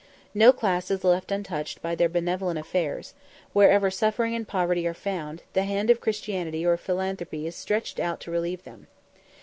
[0.33, 3.13] No class is left untouched by their benevolent efforts;
[3.53, 8.19] wherever suffering and poverty are found, the hand of Christianity or philanthropy is stretched out
[8.21, 8.87] to relieve them.